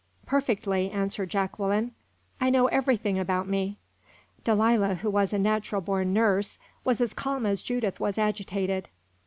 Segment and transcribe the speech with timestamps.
[0.25, 1.91] "Perfectly," answered Jacqueline.
[2.39, 3.77] "I know everything about me."
[4.43, 8.89] Delilah, who was a natural born nurse, was as calm as Judith was agitated.